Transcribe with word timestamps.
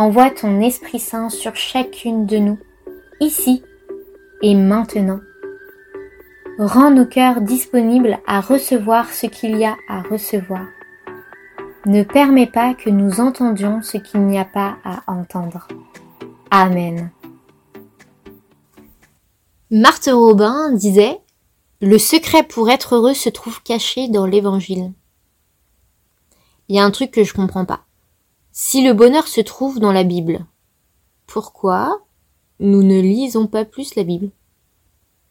envoie 0.00 0.30
ton 0.30 0.62
Esprit 0.62 0.98
Saint 0.98 1.28
sur 1.28 1.54
chacune 1.56 2.24
de 2.24 2.38
nous, 2.38 2.58
ici 3.20 3.62
et 4.40 4.54
maintenant. 4.54 5.20
Rends 6.58 6.90
nos 6.90 7.04
cœurs 7.04 7.42
disponibles 7.42 8.18
à 8.26 8.40
recevoir 8.40 9.12
ce 9.12 9.26
qu'il 9.26 9.58
y 9.58 9.64
a 9.66 9.76
à 9.88 10.00
recevoir. 10.00 10.64
Ne 11.84 12.02
permets 12.02 12.46
pas 12.46 12.72
que 12.72 12.88
nous 12.88 13.20
entendions 13.20 13.82
ce 13.82 13.98
qu'il 13.98 14.22
n'y 14.22 14.38
a 14.38 14.46
pas 14.46 14.78
à 14.84 15.02
entendre. 15.06 15.68
Amen. 16.50 17.10
Marthe 19.70 20.10
Robin 20.10 20.72
disait 20.72 21.18
Le 21.82 21.98
secret 21.98 22.42
pour 22.42 22.70
être 22.70 22.94
heureux 22.94 23.14
se 23.14 23.28
trouve 23.28 23.62
caché 23.62 24.08
dans 24.08 24.24
l'évangile. 24.24 24.92
Il 26.68 26.76
y 26.76 26.78
a 26.78 26.84
un 26.84 26.90
truc 26.90 27.10
que 27.10 27.22
je 27.22 27.34
comprends 27.34 27.66
pas. 27.66 27.84
Si 28.52 28.82
le 28.82 28.94
bonheur 28.94 29.28
se 29.28 29.40
trouve 29.40 29.78
dans 29.78 29.92
la 29.92 30.02
Bible, 30.02 30.44
pourquoi 31.26 32.00
nous 32.58 32.82
ne 32.82 33.00
lisons 33.00 33.46
pas 33.46 33.64
plus 33.64 33.94
la 33.94 34.02
Bible? 34.02 34.30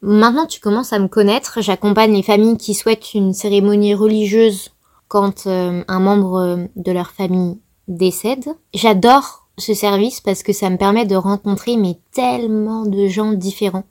Maintenant 0.01 0.45
tu 0.45 0.61
commences 0.61 0.93
à 0.93 0.99
me 0.99 1.09
connaître, 1.09 1.61
j'accompagne 1.61 2.13
les 2.13 2.23
familles 2.23 2.57
qui 2.57 2.73
souhaitent 2.73 3.13
une 3.13 3.33
cérémonie 3.33 3.93
religieuse 3.93 4.69
quand 5.09 5.47
euh, 5.47 5.83
un 5.87 5.99
membre 5.99 6.69
de 6.77 6.91
leur 6.93 7.11
famille 7.11 7.59
décède. 7.89 8.47
J'adore 8.73 9.47
ce 9.57 9.73
service 9.73 10.21
parce 10.21 10.41
que 10.41 10.53
ça 10.53 10.69
me 10.69 10.77
permet 10.77 11.05
de 11.05 11.17
rencontrer 11.17 11.75
mais 11.75 11.99
tellement 12.13 12.85
de 12.85 13.07
gens 13.07 13.33
différents. 13.33 13.83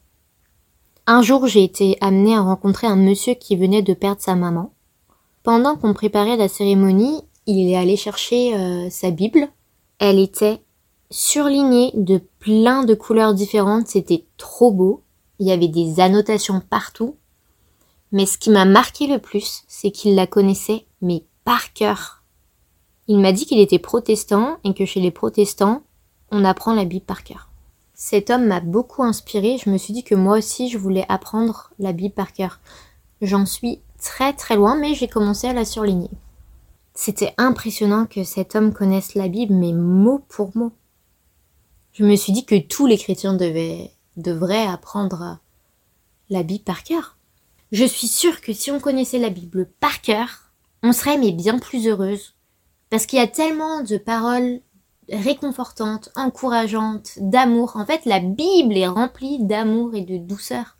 Un 1.07 1.23
jour, 1.23 1.47
j'ai 1.47 1.65
été 1.65 1.99
amenée 2.01 2.35
à 2.35 2.41
rencontrer 2.41 2.87
un 2.87 2.97
monsieur 2.97 3.35
qui 3.35 3.57
venait 3.57 3.83
de 3.83 3.95
perdre 3.95 4.21
sa 4.21 4.35
maman. 4.35 4.73
Pendant 5.43 5.77
qu'on 5.77 5.95
préparait 5.95 6.37
la 6.37 6.49
cérémonie, 6.49 7.23
il 7.49 7.71
est 7.71 7.77
allé 7.77 7.97
chercher 7.97 8.55
euh, 8.55 8.91
sa 8.91 9.11
Bible. 9.11 9.49
Elle 9.99 10.19
était 10.19 10.61
surlignée 11.11 11.91
de 11.95 12.21
plein 12.39 12.85
de 12.85 12.95
couleurs 12.95 13.33
différentes, 13.33 13.89
c'était 13.89 14.27
trop 14.37 14.71
beau. 14.71 15.03
Il 15.39 15.47
y 15.47 15.53
avait 15.53 15.69
des 15.69 15.99
annotations 15.99 16.61
partout. 16.61 17.17
Mais 18.13 18.27
ce 18.27 18.37
qui 18.37 18.51
m'a 18.51 18.67
marqué 18.67 19.07
le 19.07 19.19
plus, 19.19 19.63
c'est 19.67 19.91
qu'il 19.91 20.15
la 20.15 20.27
connaissait, 20.27 20.85
mais 21.01 21.25
par 21.45 21.73
cœur. 21.73 22.23
Il 23.07 23.19
m'a 23.19 23.33
dit 23.33 23.47
qu'il 23.47 23.61
était 23.61 23.79
protestant 23.79 24.59
et 24.63 24.75
que 24.75 24.85
chez 24.85 25.01
les 25.01 25.11
protestants, 25.11 25.83
on 26.31 26.45
apprend 26.45 26.75
la 26.75 26.85
Bible 26.85 27.07
par 27.07 27.25
cœur. 27.25 27.49
Cet 27.95 28.29
homme 28.29 28.47
m'a 28.47 28.61
beaucoup 28.61 29.03
inspiré, 29.03 29.57
je 29.57 29.71
me 29.71 29.79
suis 29.79 29.95
dit 29.95 30.05
que 30.05 30.15
moi 30.15 30.37
aussi 30.37 30.69
je 30.69 30.77
voulais 30.77 31.07
apprendre 31.09 31.71
la 31.79 31.93
Bible 31.93 32.15
par 32.15 32.35
cœur. 32.35 32.61
J'en 33.23 33.47
suis 33.47 33.81
très 33.99 34.35
très 34.35 34.57
loin, 34.57 34.77
mais 34.77 34.95
j'ai 34.95 35.09
commencé 35.09 35.47
à 35.49 35.55
la 35.55 35.65
surligner. 35.65 36.11
C'était 37.01 37.33
impressionnant 37.39 38.07
que 38.07 38.25
cet 38.25 38.57
homme 38.57 38.73
connaisse 38.73 39.15
la 39.15 39.29
Bible, 39.29 39.55
mais 39.55 39.73
mot 39.73 40.19
pour 40.19 40.57
mot. 40.57 40.73
Je 41.93 42.05
me 42.05 42.17
suis 42.17 42.33
dit 42.33 42.45
que 42.45 42.59
tous 42.59 42.87
les 42.87 42.99
chrétiens 42.99 43.35
devaient, 43.35 43.93
devraient 44.17 44.67
apprendre 44.67 45.39
la 46.29 46.43
Bible 46.43 46.65
par 46.65 46.83
cœur. 46.83 47.17
Je 47.71 47.85
suis 47.85 48.09
sûre 48.09 48.41
que 48.41 48.53
si 48.53 48.73
on 48.73 48.81
connaissait 48.81 49.21
la 49.21 49.31
Bible 49.31 49.71
par 49.79 50.03
cœur, 50.03 50.51
on 50.83 50.93
serait 50.93 51.19
mais 51.19 51.31
bien 51.31 51.61
plus 51.61 51.87
heureuse. 51.87 52.35
Parce 52.91 53.07
qu'il 53.07 53.21
y 53.21 53.23
a 53.23 53.29
tellement 53.29 53.85
de 53.85 53.97
paroles 53.97 54.61
réconfortantes, 55.09 56.11
encourageantes, 56.17 57.13
d'amour. 57.19 57.77
En 57.77 57.87
fait, 57.87 58.07
la 58.07 58.19
Bible 58.19 58.77
est 58.77 58.89
remplie 58.89 59.39
d'amour 59.39 59.95
et 59.95 60.03
de 60.03 60.17
douceur. 60.17 60.79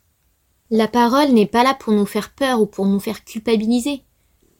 La 0.69 0.89
parole 0.89 1.29
n'est 1.29 1.47
pas 1.47 1.63
là 1.63 1.75
pour 1.75 1.93
nous 1.93 2.05
faire 2.05 2.33
peur 2.33 2.59
ou 2.59 2.65
pour 2.65 2.87
nous 2.87 2.99
faire 2.99 3.23
culpabiliser. 3.23 4.03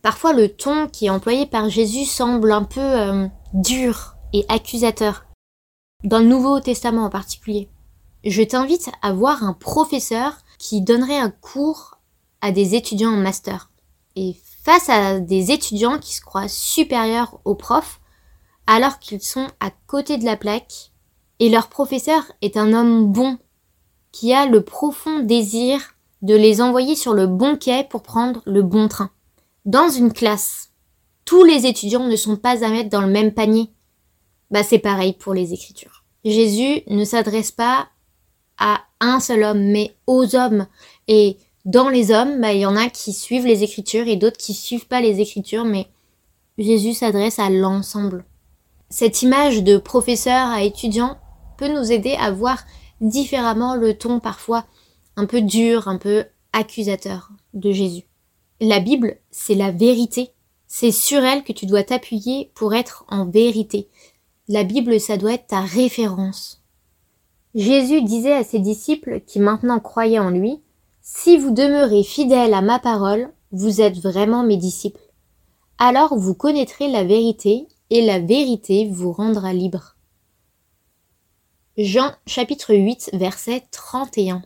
Parfois 0.02 0.34
le 0.34 0.50
ton 0.50 0.88
qui 0.88 1.08
est 1.08 1.10
employé 1.10 1.46
par 1.46 1.70
Jésus 1.70 2.06
semble 2.06 2.52
un 2.52 2.64
peu 2.64 2.80
euh, 2.80 3.28
dur 3.54 4.16
et 4.32 4.46
accusateur, 4.48 5.26
dans 6.04 6.20
le 6.20 6.26
Nouveau 6.26 6.60
Testament 6.60 7.06
en 7.06 7.10
particulier. 7.10 7.70
Je 8.24 8.42
t'invite 8.44 8.90
à 9.02 9.12
voir 9.12 9.44
un 9.44 9.54
professeur 9.54 10.38
qui 10.58 10.82
donnerait 10.82 11.18
un 11.18 11.32
cours 11.32 12.00
à 12.42 12.52
des 12.52 12.76
étudiants 12.76 13.14
en 13.14 13.18
master. 13.18 13.72
Et 14.16 14.36
face 14.64 14.90
à 14.90 15.20
des 15.20 15.52
étudiants 15.52 16.00
qui 16.00 16.14
se 16.14 16.22
croient 16.22 16.48
supérieurs 16.48 17.40
aux 17.44 17.56
profs, 17.56 18.00
alors 18.68 19.00
qu'ils 19.00 19.22
sont 19.22 19.48
à 19.60 19.72
côté 19.88 20.18
de 20.18 20.26
la 20.26 20.38
plaque, 20.38 20.92
et 21.40 21.50
leur 21.50 21.68
professeur 21.68 22.24
est 22.42 22.58
un 22.58 22.74
homme 22.74 23.12
bon, 23.12 23.38
qui 24.12 24.34
a 24.34 24.46
le 24.46 24.64
profond 24.64 25.20
désir 25.20 25.80
de 26.22 26.36
les 26.36 26.62
envoyer 26.62 26.96
sur 26.96 27.14
le 27.14 27.28
bon 27.28 27.58
quai 27.58 27.84
pour 27.84 28.04
prendre 28.04 28.42
le 28.46 28.62
bon 28.62 28.88
train. 28.88 29.12
Dans 29.70 29.88
une 29.88 30.12
classe, 30.12 30.72
tous 31.26 31.44
les 31.44 31.68
étudiants 31.68 32.08
ne 32.08 32.16
sont 32.16 32.38
pas 32.38 32.66
à 32.66 32.70
mettre 32.70 32.90
dans 32.90 33.02
le 33.02 33.12
même 33.12 33.32
panier. 33.32 33.70
Bah 34.50 34.64
c'est 34.64 34.80
pareil 34.80 35.14
pour 35.14 35.36
les 35.36 35.54
écritures. 35.54 36.04
Jésus 36.26 36.82
ne 36.88 37.06
s'adresse 37.06 37.52
pas 37.52 37.88
à 38.58 38.82
un 39.00 39.20
seul 39.20 39.44
homme, 39.44 39.62
mais 39.62 39.96
aux 40.08 40.36
hommes. 40.36 40.66
Et 41.08 41.38
dans 41.66 41.88
les 41.88 42.10
hommes, 42.10 42.42
bah, 42.42 42.52
il 42.52 42.62
y 42.62 42.66
en 42.66 42.76
a 42.76 42.90
qui 42.90 43.14
suivent 43.14 43.46
les 43.46 43.62
écritures 43.62 44.08
et 44.08 44.16
d'autres 44.16 44.40
qui 44.40 44.56
suivent 44.56 44.88
pas 44.88 45.02
les 45.02 45.20
écritures, 45.20 45.66
mais 45.66 45.86
Jésus 46.58 46.96
s'adresse 46.96 47.38
à 47.38 47.52
l'ensemble. 47.52 48.26
Cette 48.90 49.22
image 49.22 49.62
de 49.62 49.78
professeur 49.78 50.48
à 50.48 50.64
étudiant 50.64 51.20
peut 51.60 51.72
nous 51.72 51.92
aider 51.92 52.16
à 52.20 52.32
voir 52.32 52.58
différemment 53.02 53.76
le 53.76 53.96
ton 53.96 54.20
parfois 54.20 54.66
un 55.16 55.28
peu 55.28 55.42
dur, 55.42 55.88
un 55.88 56.00
peu 56.00 56.26
accusateur 56.54 57.30
de 57.54 57.72
Jésus. 57.72 58.09
La 58.62 58.82
Bible, 58.82 59.18
c'est 59.32 59.56
la 59.56 59.72
vérité. 59.72 60.34
C'est 60.68 60.92
sur 60.92 61.24
elle 61.24 61.44
que 61.44 61.54
tu 61.54 61.66
dois 61.66 61.84
t'appuyer 61.84 62.52
pour 62.56 62.76
être 62.76 63.06
en 63.08 63.26
vérité. 63.26 63.88
La 64.50 64.66
Bible, 64.66 65.00
ça 65.00 65.16
doit 65.16 65.34
être 65.34 65.48
ta 65.48 65.62
référence. 65.62 66.62
Jésus 67.56 68.02
disait 68.02 68.34
à 68.34 68.44
ses 68.44 68.60
disciples 68.60 69.22
qui 69.22 69.40
maintenant 69.40 69.80
croyaient 69.80 70.20
en 70.20 70.30
lui, 70.30 70.62
Si 71.02 71.38
vous 71.38 71.52
demeurez 71.52 72.04
fidèles 72.04 72.54
à 72.54 72.62
ma 72.62 72.80
parole, 72.80 73.32
vous 73.54 73.80
êtes 73.80 73.98
vraiment 73.98 74.44
mes 74.44 74.58
disciples. 74.58 75.00
Alors 75.78 76.18
vous 76.18 76.36
connaîtrez 76.36 76.90
la 76.90 77.06
vérité, 77.06 77.66
et 77.90 78.06
la 78.06 78.20
vérité 78.20 78.88
vous 78.92 79.14
rendra 79.14 79.54
libre. 79.54 79.96
Jean 81.78 82.12
chapitre 82.28 82.76
8 82.76 83.12
verset 83.14 83.64
31. 83.72 84.44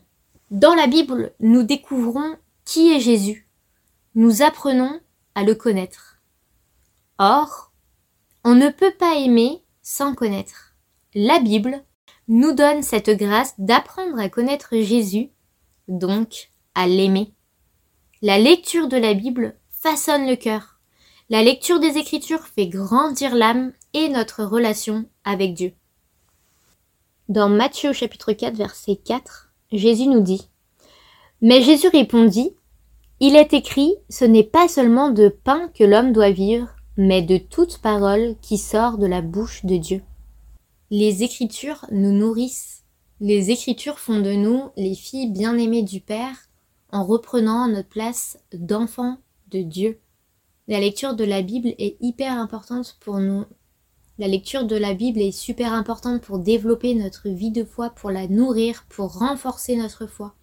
Dans 0.51 0.75
la 0.75 0.85
Bible, 0.85 1.33
nous 1.39 1.63
découvrons 1.63 2.35
qui 2.63 2.93
est 2.93 2.99
Jésus 2.99 3.47
nous 4.15 4.41
apprenons 4.41 4.99
à 5.35 5.43
le 5.43 5.55
connaître. 5.55 6.19
Or, 7.17 7.71
on 8.43 8.55
ne 8.55 8.69
peut 8.69 8.93
pas 8.97 9.15
aimer 9.15 9.63
sans 9.81 10.13
connaître. 10.13 10.75
La 11.15 11.39
Bible 11.39 11.83
nous 12.27 12.53
donne 12.53 12.83
cette 12.83 13.09
grâce 13.09 13.55
d'apprendre 13.57 14.19
à 14.19 14.29
connaître 14.29 14.77
Jésus, 14.77 15.31
donc 15.87 16.49
à 16.75 16.87
l'aimer. 16.87 17.33
La 18.21 18.37
lecture 18.37 18.87
de 18.87 18.97
la 18.97 19.13
Bible 19.13 19.57
façonne 19.69 20.27
le 20.27 20.35
cœur. 20.35 20.79
La 21.29 21.43
lecture 21.43 21.79
des 21.79 21.97
Écritures 21.97 22.45
fait 22.47 22.67
grandir 22.67 23.35
l'âme 23.35 23.73
et 23.93 24.09
notre 24.09 24.43
relation 24.43 25.05
avec 25.23 25.53
Dieu. 25.53 25.73
Dans 27.29 27.49
Matthieu 27.49 27.93
chapitre 27.93 28.33
4 28.33 28.55
verset 28.55 28.97
4, 28.97 29.49
Jésus 29.71 30.07
nous 30.07 30.21
dit 30.21 30.49
Mais 31.41 31.61
Jésus 31.61 31.87
répondit 31.87 32.55
il 33.25 33.37
est 33.37 33.53
écrit, 33.53 33.95
ce 34.09 34.25
n'est 34.25 34.43
pas 34.43 34.67
seulement 34.67 35.09
de 35.09 35.29
pain 35.29 35.69
que 35.73 35.85
l'homme 35.85 36.11
doit 36.11 36.31
vivre, 36.31 36.67
mais 36.97 37.21
de 37.21 37.37
toute 37.37 37.77
parole 37.77 38.35
qui 38.41 38.57
sort 38.57 38.97
de 38.97 39.07
la 39.07 39.21
bouche 39.21 39.63
de 39.63 39.77
Dieu. 39.77 40.01
Les 40.91 41.23
Écritures 41.23 41.85
nous 41.89 42.11
nourrissent. 42.11 42.83
Les 43.21 43.49
Écritures 43.49 43.97
font 43.97 44.19
de 44.19 44.33
nous 44.33 44.71
les 44.75 44.93
filles 44.93 45.31
bien-aimées 45.31 45.83
du 45.83 46.01
Père 46.01 46.35
en 46.91 47.05
reprenant 47.05 47.69
notre 47.69 47.87
place 47.87 48.39
d'enfants 48.51 49.15
de 49.51 49.61
Dieu. 49.61 50.01
La 50.67 50.81
lecture 50.81 51.15
de 51.15 51.23
la 51.23 51.41
Bible 51.41 51.73
est 51.77 51.95
hyper 52.01 52.37
importante 52.37 52.97
pour 52.99 53.19
nous. 53.19 53.45
La 54.17 54.27
lecture 54.27 54.65
de 54.65 54.75
la 54.75 54.93
Bible 54.93 55.21
est 55.21 55.31
super 55.31 55.71
importante 55.71 56.19
pour 56.23 56.39
développer 56.39 56.93
notre 56.93 57.29
vie 57.29 57.51
de 57.51 57.63
foi, 57.63 57.89
pour 57.89 58.11
la 58.11 58.27
nourrir, 58.27 58.83
pour 58.89 59.17
renforcer 59.19 59.77
notre 59.77 60.07
foi. 60.07 60.35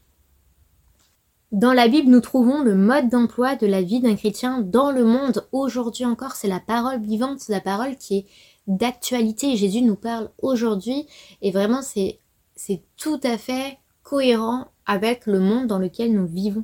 Dans 1.52 1.73
la 1.73 1.88
Bible, 1.88 2.08
nous 2.08 2.20
trouvons 2.20 2.62
le 2.62 2.76
mode 2.76 3.08
d'emploi 3.08 3.56
de 3.56 3.67
la 3.67 3.82
vie 3.82 3.99
d'un 3.99 4.14
chrétien 4.14 4.61
dans 4.61 4.93
le 4.93 5.05
monde. 5.05 5.49
Aujourd'hui 5.50 6.05
encore, 6.05 6.37
c'est 6.37 6.47
la 6.47 6.61
parole 6.61 7.02
vivante, 7.02 7.49
la 7.49 7.61
parole 7.61 7.97
qui 7.97 8.19
est 8.19 8.26
d'actualité. 8.69 9.56
Jésus 9.56 9.82
nous 9.82 9.97
parle 9.97 10.31
aujourd'hui 10.43 11.08
et 11.43 11.50
vraiment 11.50 11.82
c'est 11.82 12.20
c'est 12.55 12.82
tout 12.97 13.19
à 13.25 13.37
fait 13.37 13.79
cohérent 14.05 14.69
avec 14.87 15.26
le 15.26 15.41
monde 15.41 15.67
dans 15.67 15.81
lequel 15.81 16.12
nous 16.12 16.26
vivons. 16.26 16.62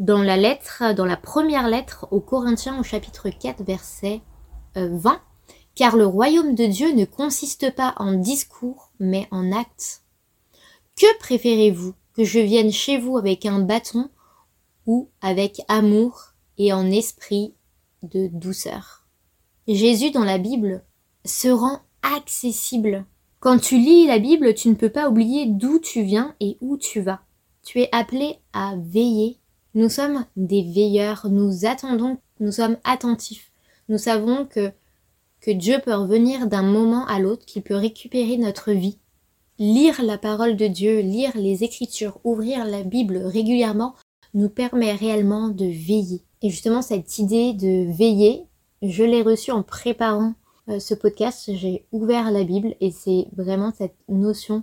Dans 0.00 0.22
la 0.22 0.36
lettre, 0.36 0.92
dans 0.96 1.06
la 1.06 1.16
première 1.16 1.68
lettre 1.68 2.08
aux 2.10 2.20
Corinthiens 2.20 2.80
au 2.80 2.82
chapitre 2.82 3.28
4 3.28 3.62
verset 3.62 4.22
20, 4.74 5.12
euh, 5.12 5.16
car 5.76 5.96
le 5.96 6.06
royaume 6.06 6.56
de 6.56 6.66
Dieu 6.66 6.92
ne 6.94 7.04
consiste 7.04 7.72
pas 7.76 7.94
en 7.98 8.14
discours, 8.14 8.90
mais 8.98 9.28
en 9.30 9.52
actes. 9.52 10.02
Que 10.96 11.18
préférez-vous? 11.20 11.94
Que 12.16 12.24
je 12.24 12.40
vienne 12.40 12.72
chez 12.72 12.98
vous 12.98 13.18
avec 13.18 13.46
un 13.46 13.60
bâton 13.60 14.10
ou 14.86 15.10
avec 15.20 15.60
amour 15.68 16.32
et 16.58 16.72
en 16.72 16.90
esprit 16.90 17.54
de 18.02 18.28
douceur 18.28 19.06
Jésus 19.68 20.10
dans 20.10 20.24
la 20.24 20.38
Bible 20.38 20.84
se 21.24 21.48
rend 21.48 21.80
accessible. 22.02 23.04
Quand 23.40 23.58
tu 23.58 23.78
lis 23.78 24.06
la 24.06 24.18
Bible, 24.18 24.54
tu 24.54 24.68
ne 24.68 24.74
peux 24.74 24.90
pas 24.90 25.08
oublier 25.08 25.46
d'où 25.46 25.78
tu 25.80 26.02
viens 26.02 26.34
et 26.40 26.56
où 26.60 26.76
tu 26.76 27.00
vas. 27.00 27.20
Tu 27.64 27.80
es 27.80 27.88
appelé 27.90 28.38
à 28.52 28.76
veiller. 28.76 29.38
Nous 29.74 29.88
sommes 29.88 30.24
des 30.36 30.62
veilleurs, 30.62 31.26
nous 31.28 31.66
attendons, 31.66 32.18
nous 32.38 32.52
sommes 32.52 32.76
attentifs. 32.84 33.50
Nous 33.88 33.98
savons 33.98 34.46
que 34.46 34.72
que 35.40 35.50
Dieu 35.52 35.78
peut 35.84 35.94
revenir 35.94 36.48
d'un 36.48 36.62
moment 36.62 37.06
à 37.06 37.20
l'autre, 37.20 37.46
qu'il 37.46 37.62
peut 37.62 37.76
récupérer 37.76 38.36
notre 38.36 38.72
vie. 38.72 38.98
Lire 39.58 40.02
la 40.02 40.18
parole 40.18 40.56
de 40.56 40.66
Dieu, 40.66 41.00
lire 41.00 41.30
les 41.36 41.62
Écritures, 41.62 42.18
ouvrir 42.24 42.64
la 42.64 42.82
Bible 42.82 43.18
régulièrement 43.18 43.94
nous 44.36 44.50
permet 44.50 44.92
réellement 44.92 45.48
de 45.48 45.64
veiller. 45.64 46.22
Et 46.42 46.50
justement, 46.50 46.82
cette 46.82 47.18
idée 47.18 47.54
de 47.54 47.90
veiller, 47.90 48.44
je 48.82 49.02
l'ai 49.02 49.22
reçue 49.22 49.50
en 49.50 49.62
préparant 49.62 50.34
euh, 50.68 50.78
ce 50.78 50.94
podcast. 50.94 51.50
J'ai 51.54 51.86
ouvert 51.90 52.30
la 52.30 52.44
Bible 52.44 52.74
et 52.80 52.90
c'est 52.90 53.28
vraiment 53.34 53.72
cette 53.76 53.96
notion 54.08 54.62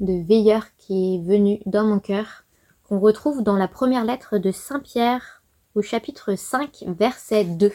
de 0.00 0.12
veilleur 0.12 0.66
qui 0.76 1.14
est 1.14 1.26
venue 1.26 1.60
dans 1.64 1.84
mon 1.84 1.98
cœur, 1.98 2.44
qu'on 2.86 3.00
retrouve 3.00 3.42
dans 3.42 3.56
la 3.56 3.66
première 3.66 4.04
lettre 4.04 4.36
de 4.36 4.52
Saint 4.52 4.80
Pierre 4.80 5.42
au 5.74 5.80
chapitre 5.80 6.34
5, 6.36 6.84
verset 6.98 7.44
2. 7.44 7.72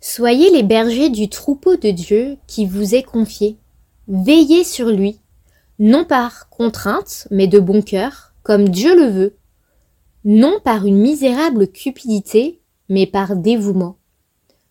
Soyez 0.00 0.50
les 0.50 0.62
bergers 0.62 1.10
du 1.10 1.28
troupeau 1.28 1.76
de 1.76 1.90
Dieu 1.90 2.38
qui 2.46 2.64
vous 2.64 2.94
est 2.94 3.02
confié. 3.02 3.58
Veillez 4.08 4.64
sur 4.64 4.88
lui, 4.88 5.20
non 5.78 6.06
par 6.06 6.48
contrainte, 6.48 7.28
mais 7.30 7.46
de 7.46 7.60
bon 7.60 7.82
cœur, 7.82 8.32
comme 8.42 8.70
Dieu 8.70 8.96
le 8.96 9.10
veut, 9.10 9.36
non 10.24 10.60
par 10.62 10.86
une 10.86 10.98
misérable 10.98 11.68
cupidité, 11.68 12.60
mais 12.88 13.06
par 13.06 13.36
dévouement, 13.36 13.96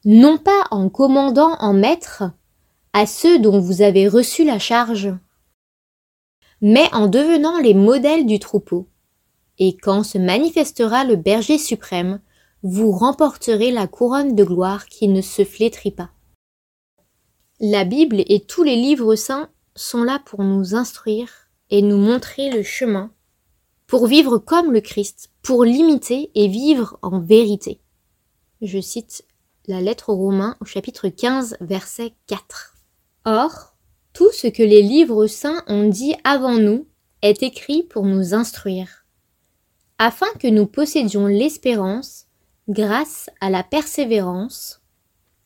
non 0.06 0.38
pas 0.38 0.64
en 0.72 0.90
commandant 0.90 1.56
en 1.60 1.74
maître 1.74 2.24
à 2.94 3.06
ceux 3.06 3.40
dont 3.40 3.60
vous 3.60 3.82
avez 3.82 4.08
reçu 4.08 4.46
la 4.46 4.60
charge, 4.60 5.14
mais 6.62 6.94
en 6.94 7.08
devenant 7.08 7.60
les 7.60 7.74
modèles 7.74 8.26
du 8.26 8.40
troupeau. 8.40 8.88
Et 9.58 9.76
quand 9.76 10.04
se 10.04 10.18
manifestera 10.18 11.04
le 11.04 11.16
berger 11.16 11.58
suprême, 11.58 12.22
vous 12.64 12.92
remporterez 12.92 13.72
la 13.72 13.88
couronne 13.88 14.36
de 14.36 14.44
gloire 14.44 14.86
qui 14.86 15.08
ne 15.08 15.22
se 15.22 15.44
flétrit 15.44 15.92
pas. 15.92 16.12
La 17.60 17.84
Bible 17.84 18.24
et 18.28 18.40
tous 18.42 18.64
les 18.64 18.76
livres 18.76 19.16
saints 19.16 19.50
sont 19.76 20.04
là 20.04 20.22
pour 20.26 20.44
nous 20.44 20.76
instruire 20.76 21.30
et 21.70 21.82
nous 21.82 21.98
montrer 21.98 22.50
le 22.50 22.64
chemin, 22.64 23.12
pour 23.90 24.06
vivre 24.06 24.38
comme 24.38 24.72
le 24.72 24.82
Christ, 24.82 25.32
pour 25.42 25.66
l'imiter 25.66 26.30
et 26.36 26.48
vivre 26.48 27.00
en 27.02 27.20
vérité. 27.20 27.82
Je 28.62 28.80
cite 28.80 29.26
la 29.66 29.82
lettre 29.82 30.10
aux 30.10 30.16
Romains 30.16 30.56
au 30.62 30.66
chapitre 30.66 31.10
15 31.10 31.58
verset 31.60 32.14
4. 32.28 32.76
Or, 33.26 33.76
tout 34.14 34.32
ce 34.32 34.46
que 34.46 34.62
les 34.62 34.84
livres 34.84 35.26
saints 35.26 35.64
ont 35.66 35.90
dit 35.90 36.14
avant 36.24 36.60
nous 36.60 36.86
est 37.24 37.42
écrit 37.42 37.82
pour 37.82 38.06
nous 38.06 38.36
instruire, 38.36 39.08
afin 39.98 40.32
que 40.40 40.48
nous 40.48 40.68
possédions 40.68 41.26
l'espérance 41.26 42.28
grâce 42.68 43.32
à 43.42 43.50
la 43.50 43.64
persévérance 43.64 44.84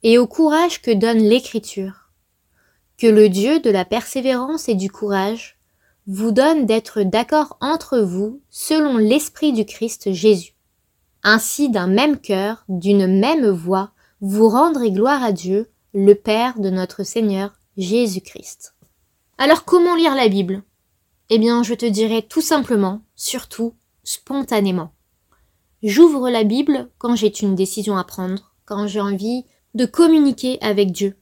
et 0.03 0.17
au 0.17 0.27
courage 0.27 0.81
que 0.81 0.91
donne 0.91 1.19
l'Écriture. 1.19 2.11
Que 2.97 3.07
le 3.07 3.29
Dieu 3.29 3.61
de 3.61 3.69
la 3.69 3.85
persévérance 3.85 4.67
et 4.67 4.75
du 4.75 4.91
courage 4.91 5.57
vous 6.07 6.31
donne 6.31 6.65
d'être 6.65 7.01
d'accord 7.01 7.57
entre 7.61 7.99
vous 7.99 8.41
selon 8.49 8.97
l'Esprit 8.97 9.53
du 9.53 9.65
Christ 9.65 10.11
Jésus. 10.11 10.53
Ainsi 11.23 11.69
d'un 11.69 11.87
même 11.87 12.17
cœur, 12.19 12.65
d'une 12.67 13.07
même 13.07 13.47
voix, 13.47 13.91
vous 14.19 14.49
rendrez 14.49 14.91
gloire 14.91 15.23
à 15.23 15.31
Dieu, 15.31 15.69
le 15.93 16.15
Père 16.15 16.59
de 16.59 16.69
notre 16.69 17.03
Seigneur 17.03 17.53
Jésus-Christ. 17.77 18.75
Alors 19.37 19.63
comment 19.63 19.95
lire 19.95 20.15
la 20.15 20.27
Bible? 20.27 20.63
Eh 21.29 21.39
bien 21.39 21.63
je 21.63 21.73
te 21.73 21.85
dirai 21.85 22.21
tout 22.21 22.41
simplement, 22.41 23.01
surtout, 23.15 23.73
spontanément. 24.03 24.91
J'ouvre 25.81 26.29
la 26.29 26.43
Bible 26.43 26.89
quand 26.97 27.15
j'ai 27.15 27.33
une 27.41 27.55
décision 27.55 27.97
à 27.97 28.03
prendre, 28.03 28.53
quand 28.65 28.87
j'ai 28.87 29.01
envie 29.01 29.45
de 29.73 29.85
communiquer 29.85 30.57
avec 30.61 30.91
Dieu. 30.91 31.17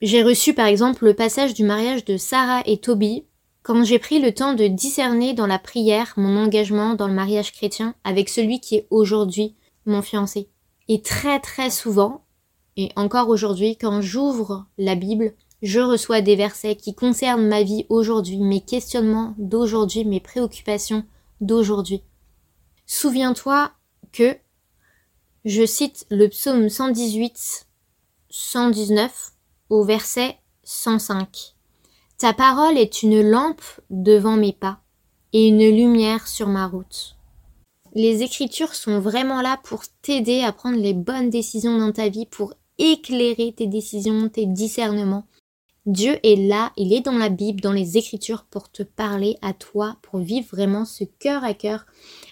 J'ai 0.00 0.22
reçu 0.22 0.54
par 0.54 0.66
exemple 0.66 1.04
le 1.04 1.14
passage 1.14 1.54
du 1.54 1.64
mariage 1.64 2.04
de 2.04 2.16
Sarah 2.16 2.62
et 2.64 2.78
Toby 2.78 3.26
quand 3.62 3.84
j'ai 3.84 3.98
pris 3.98 4.20
le 4.20 4.32
temps 4.32 4.54
de 4.54 4.66
discerner 4.66 5.34
dans 5.34 5.46
la 5.46 5.58
prière 5.58 6.14
mon 6.16 6.36
engagement 6.36 6.94
dans 6.94 7.08
le 7.08 7.14
mariage 7.14 7.52
chrétien 7.52 7.94
avec 8.04 8.28
celui 8.28 8.60
qui 8.60 8.76
est 8.76 8.86
aujourd'hui 8.90 9.54
mon 9.86 10.02
fiancé. 10.02 10.48
Et 10.88 11.02
très 11.02 11.40
très 11.40 11.70
souvent, 11.70 12.24
et 12.76 12.90
encore 12.96 13.28
aujourd'hui, 13.28 13.76
quand 13.76 14.00
j'ouvre 14.00 14.66
la 14.78 14.94
Bible, 14.94 15.34
je 15.62 15.80
reçois 15.80 16.22
des 16.22 16.36
versets 16.36 16.76
qui 16.76 16.94
concernent 16.94 17.46
ma 17.46 17.62
vie 17.62 17.84
aujourd'hui, 17.88 18.38
mes 18.38 18.62
questionnements 18.62 19.34
d'aujourd'hui, 19.38 20.04
mes 20.04 20.20
préoccupations 20.20 21.04
d'aujourd'hui. 21.40 22.02
Souviens-toi 22.86 23.70
que, 24.12 24.36
je 25.44 25.64
cite 25.64 26.06
le 26.10 26.28
psaume 26.28 26.68
118, 26.68 27.66
119 28.30 29.32
au 29.68 29.84
verset 29.84 30.36
105. 30.64 31.54
Ta 32.20 32.34
parole 32.34 32.76
est 32.76 33.02
une 33.02 33.22
lampe 33.22 33.62
devant 33.88 34.36
mes 34.36 34.52
pas 34.52 34.82
et 35.32 35.48
une 35.48 35.66
lumière 35.74 36.28
sur 36.28 36.48
ma 36.48 36.66
route. 36.66 37.16
Les 37.94 38.22
écritures 38.22 38.74
sont 38.74 39.00
vraiment 39.00 39.40
là 39.40 39.58
pour 39.64 39.84
t'aider 40.02 40.42
à 40.42 40.52
prendre 40.52 40.76
les 40.76 40.92
bonnes 40.92 41.30
décisions 41.30 41.78
dans 41.78 41.92
ta 41.92 42.10
vie, 42.10 42.26
pour 42.26 42.52
éclairer 42.76 43.54
tes 43.56 43.66
décisions, 43.66 44.28
tes 44.28 44.44
discernements. 44.44 45.24
Dieu 45.86 46.18
est 46.22 46.36
là, 46.36 46.72
il 46.76 46.92
est 46.92 47.00
dans 47.00 47.16
la 47.16 47.30
Bible, 47.30 47.62
dans 47.62 47.72
les 47.72 47.96
Écritures 47.96 48.44
pour 48.50 48.70
te 48.70 48.82
parler 48.82 49.38
à 49.40 49.54
toi, 49.54 49.96
pour 50.02 50.20
vivre 50.20 50.48
vraiment 50.50 50.84
ce 50.84 51.04
cœur 51.04 51.42
à 51.42 51.54
cœur 51.54 51.86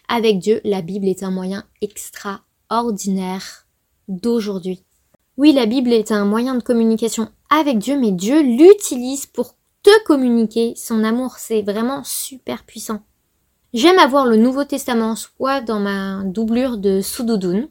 avec 0.07 0.38
Dieu. 0.38 0.61
La 0.64 0.83
Bible 0.83 1.09
est 1.09 1.23
un 1.23 1.30
moyen 1.30 1.64
extraordinaire 1.80 3.66
d'aujourd'hui. 4.09 4.85
Oui, 5.38 5.52
la 5.52 5.64
Bible 5.64 5.95
est 5.95 6.12
un 6.12 6.26
moyen 6.26 6.57
de 6.57 6.62
communication 6.62 7.30
avec 7.49 7.78
Dieu, 7.78 7.99
mais 7.99 8.12
Dieu 8.12 8.42
l'utilise 8.42 9.25
pour 9.25 9.58
communiquer 10.04 10.75
son 10.76 11.04
amour. 11.04 11.37
C'est 11.38 11.62
vraiment 11.62 12.02
super 12.04 12.64
puissant. 12.64 13.02
J'aime 13.75 13.99
avoir 13.99 14.26
le 14.26 14.37
Nouveau 14.37 14.64
Testament 14.64 15.14
soit 15.14 15.61
dans 15.61 15.80
ma 15.80 16.23
doublure 16.25 16.78
de 16.78 17.00
Soudoudun, 17.02 17.68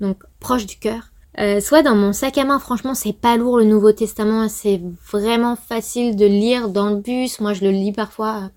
donc 0.00 0.22
proche 0.38 0.66
du 0.66 0.76
cœur, 0.76 1.14
euh, 1.40 1.60
soit 1.60 1.82
dans 1.82 1.96
mon 1.96 2.12
sac 2.12 2.38
à 2.38 2.44
main, 2.44 2.58
franchement, 2.58 2.94
c'est 2.94 3.12
pas 3.12 3.36
lourd 3.36 3.58
le 3.58 3.64
Nouveau 3.64 3.92
Testament, 3.92 4.48
c'est 4.48 4.80
vraiment 5.10 5.56
facile 5.56 6.14
de 6.14 6.26
lire 6.26 6.68
dans 6.68 6.90
le 6.90 6.96
bus. 6.96 7.40
Moi, 7.40 7.54
je 7.54 7.64
le 7.64 7.70
lis 7.70 7.92
parfois 7.92 8.36
euh, 8.36 8.48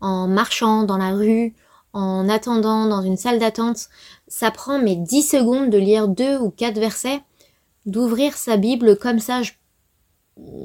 en 0.00 0.26
marchant 0.26 0.82
dans 0.82 0.98
la 0.98 1.12
rue, 1.12 1.54
en 1.92 2.28
attendant 2.28 2.86
dans 2.86 3.02
une 3.02 3.16
salle 3.16 3.38
d'attente. 3.38 3.88
Ça 4.28 4.50
prend 4.50 4.78
mes 4.78 4.96
10 4.96 5.22
secondes 5.22 5.70
de 5.70 5.78
lire 5.78 6.08
deux 6.08 6.36
ou 6.38 6.50
quatre 6.50 6.78
versets, 6.78 7.22
d'ouvrir 7.86 8.36
sa 8.36 8.58
Bible 8.58 8.98
comme 8.98 9.18
ça. 9.18 9.40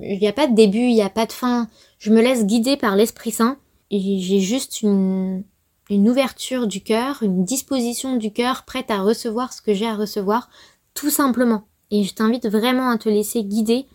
Il 0.02 0.20
n'y 0.20 0.28
a 0.28 0.34
pas 0.34 0.48
de 0.48 0.56
début, 0.56 0.80
il 0.80 0.94
n'y 0.94 1.02
a 1.02 1.10
pas 1.10 1.26
de 1.26 1.32
fin. 1.32 1.68
Je 1.98 2.12
me 2.12 2.22
laisse 2.22 2.46
guider 2.46 2.78
par 2.78 2.96
l'Esprit 2.96 3.32
Saint 3.32 3.58
j'ai 3.92 4.40
juste 4.40 4.82
une, 4.82 5.44
une 5.90 6.10
ouverture 6.10 6.68
du 6.68 6.82
cœur, 6.82 7.22
une 7.22 7.44
disposition 7.44 8.16
du 8.16 8.32
cœur 8.32 8.64
prête 8.66 8.92
à 8.92 9.02
recevoir 9.02 9.54
ce 9.54 9.62
que 9.62 9.74
j'ai 9.74 9.88
à 9.88 9.96
recevoir 9.96 10.50
tout 10.94 11.10
simplement. 11.10 11.68
Et 11.92 12.04
je 12.04 12.14
t'invite 12.14 12.48
vraiment 12.48 12.90
à 12.90 12.98
te 12.98 13.10
laisser 13.10 13.44
guider 13.44 13.86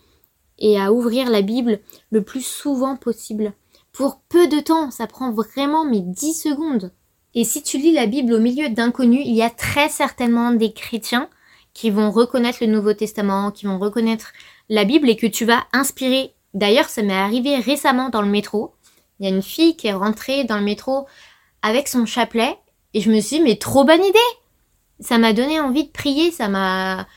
et 0.59 0.79
à 0.79 0.93
ouvrir 0.93 1.29
la 1.29 1.41
Bible 1.41 1.79
le 2.11 2.23
plus 2.23 2.45
souvent 2.45 2.95
possible. 2.95 3.53
Pour 3.91 4.21
peu 4.29 4.47
de 4.47 4.59
temps, 4.59 4.91
ça 4.91 5.07
prend 5.07 5.31
vraiment 5.31 5.83
mes 5.83 5.99
10 5.99 6.33
secondes. 6.33 6.91
Et 7.33 7.43
si 7.43 7.61
tu 7.63 7.77
lis 7.77 7.93
la 7.93 8.05
Bible 8.05 8.33
au 8.33 8.39
milieu 8.39 8.69
d'inconnus, 8.69 9.23
il 9.25 9.35
y 9.35 9.41
a 9.41 9.49
très 9.49 9.89
certainement 9.89 10.51
des 10.51 10.71
chrétiens 10.71 11.29
qui 11.73 11.89
vont 11.89 12.11
reconnaître 12.11 12.59
le 12.61 12.71
Nouveau 12.71 12.93
Testament, 12.93 13.51
qui 13.51 13.65
vont 13.65 13.79
reconnaître 13.79 14.33
la 14.71 14.85
Bible 14.85 15.07
et 15.07 15.15
que 15.15 15.27
tu 15.27 15.45
vas 15.45 15.67
inspirer. 15.71 16.33
D'ailleurs, 16.55 16.89
ça 16.89 17.03
m'est 17.03 17.13
arrivé 17.13 17.57
récemment 17.57 18.09
dans 18.09 18.23
le 18.23 18.27
métro. 18.27 18.73
Il 19.19 19.29
y 19.29 19.31
a 19.31 19.35
une 19.35 19.43
fille 19.43 19.75
qui 19.75 19.85
est 19.85 19.93
rentrée 19.93 20.45
dans 20.45 20.57
le 20.57 20.63
métro 20.63 21.05
avec 21.61 21.87
son 21.87 22.07
chapelet 22.07 22.57
et 22.95 23.01
je 23.01 23.11
me 23.11 23.21
suis 23.21 23.37
dit, 23.37 23.43
mais 23.43 23.57
trop 23.57 23.83
bonne 23.83 24.03
idée 24.03 24.19
ça 25.01 25.17
m'a 25.17 25.33
donné 25.33 25.59
envie 25.59 25.85
de 25.85 25.91
prier, 25.91 26.31
ça 26.31 26.47
m'a 26.47 27.07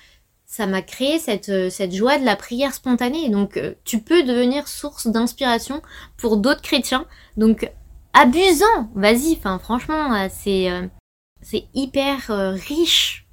ça 0.46 0.66
m'a 0.66 0.82
créé 0.82 1.18
cette, 1.18 1.49
euh, 1.49 1.90
joie 1.90 2.18
de 2.18 2.25
la 2.25 2.37
prière 2.37 2.75
spontanée. 2.75 3.28
Donc 3.28 3.56
euh, 3.56 3.75
tu 3.84 4.00
peux 4.00 4.23
devenir 4.23 4.68
source 4.68 5.06
d'inspiration 5.06 5.82
pour 6.16 6.37
d'autres 6.37 6.62
chrétiens. 6.62 7.06
Donc 7.37 7.70
abusant. 8.12 8.90
Vas-y, 8.94 9.37
franchement, 9.37 10.14
euh, 10.14 10.28
c'est 10.30 10.68
c'est 11.42 11.66
hyper 11.75 12.28
riche. 12.54 13.24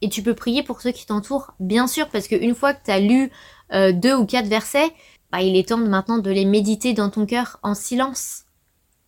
Et 0.00 0.08
tu 0.08 0.22
peux 0.22 0.34
prier 0.34 0.62
pour 0.62 0.80
ceux 0.80 0.92
qui 0.92 1.06
t'entourent, 1.06 1.54
bien 1.60 1.86
sûr, 1.86 2.08
parce 2.08 2.28
qu'une 2.28 2.54
fois 2.54 2.74
que 2.74 2.84
tu 2.84 2.90
as 2.90 3.00
lu 3.00 3.30
deux 3.72 4.14
ou 4.14 4.26
quatre 4.26 4.46
versets, 4.46 4.92
bah, 5.30 5.42
il 5.42 5.56
est 5.56 5.68
temps 5.68 5.76
maintenant 5.76 6.18
de 6.18 6.30
les 6.30 6.44
méditer 6.44 6.94
dans 6.94 7.10
ton 7.10 7.26
cœur 7.26 7.58
en 7.62 7.74
silence 7.74 8.44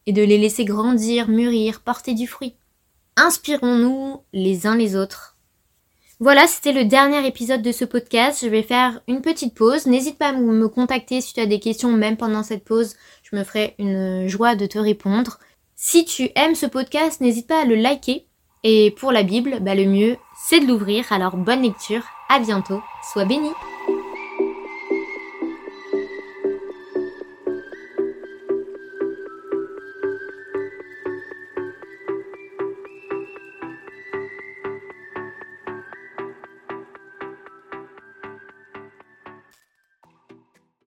et 0.07 0.13
de 0.13 0.23
les 0.23 0.39
laisser 0.39 0.65
grandir, 0.65 1.29
mûrir, 1.29 1.81
porter 1.81 2.15
du 2.15 2.27
fruit. 2.27 2.57
Inspirons-nous 3.17 4.23
les 4.33 4.67
uns 4.67 4.77
les 4.77 4.97
autres. 4.97 5.37
Voilà, 6.19 6.47
c'était 6.47 6.73
le 6.73 6.85
dernier 6.85 7.27
épisode 7.27 7.63
de 7.63 7.73
ce 7.73 7.87
podcast. 7.87 8.41
Je 8.43 8.49
vais 8.49 8.63
faire 8.63 9.01
une 9.09 9.23
petite 9.23 9.55
pause. 9.55 9.87
N'hésite 9.87 10.19
pas 10.19 10.29
à 10.29 10.33
me 10.33 10.69
contacter 10.69 11.23
si 11.23 11.33
tu 11.33 11.41
as 11.41 11.47
des 11.47 11.61
questions, 11.61 11.93
même 11.93 12.19
pendant 12.19 12.43
cette 12.43 12.65
pause. 12.65 12.95
Je 13.23 13.37
me 13.37 13.45
ferai 13.45 13.75
une 13.79 14.29
joie 14.29 14.55
de 14.55 14.67
te 14.67 14.79
répondre. 14.79 15.39
Si 15.77 16.05
tu 16.05 16.29
aimes 16.35 16.55
ce 16.55 16.67
podcast, 16.67 17.23
n'hésite 17.23 17.47
pas 17.47 17.63
à 17.63 17.65
le 17.65 17.75
liker. 17.75 18.27
Et 18.65 18.91
pour 18.91 19.13
la 19.13 19.23
Bible, 19.23 19.61
bah, 19.63 19.75
le 19.75 19.87
mieux, 19.87 20.19
c'est 20.43 20.61
de 20.61 20.67
l'ouvrir. 20.67 21.05
Alors 21.11 21.37
bonne 21.37 21.63
lecture. 21.63 22.03
À 22.29 22.41
bientôt. 22.41 22.83
Sois 23.13 23.25
béni. 23.25 23.51